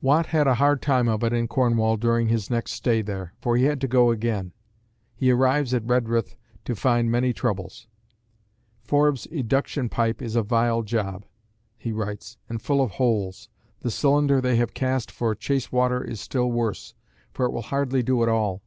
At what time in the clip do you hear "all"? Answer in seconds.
18.28-18.62